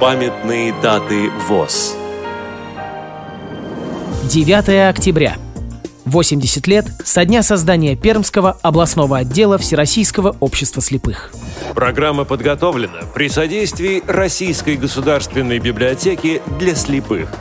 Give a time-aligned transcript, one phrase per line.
[0.00, 1.94] Памятные даты ВОЗ.
[4.30, 5.36] 9 октября.
[6.06, 11.32] 80 лет со дня создания Пермского областного отдела Всероссийского общества слепых.
[11.74, 17.28] Программа подготовлена при содействии Российской государственной библиотеки для слепых–